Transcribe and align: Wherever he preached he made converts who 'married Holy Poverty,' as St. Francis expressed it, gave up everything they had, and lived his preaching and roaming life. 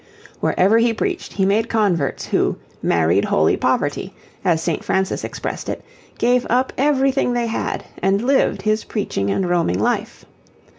Wherever 0.39 0.79
he 0.79 0.95
preached 0.95 1.33
he 1.33 1.45
made 1.45 1.69
converts 1.69 2.25
who 2.25 2.57
'married 2.81 3.25
Holy 3.25 3.55
Poverty,' 3.55 4.15
as 4.43 4.59
St. 4.63 4.83
Francis 4.83 5.23
expressed 5.23 5.69
it, 5.69 5.85
gave 6.17 6.47
up 6.49 6.73
everything 6.75 7.33
they 7.33 7.45
had, 7.45 7.83
and 8.01 8.23
lived 8.25 8.63
his 8.63 8.83
preaching 8.83 9.29
and 9.29 9.47
roaming 9.47 9.77
life. 9.79 10.25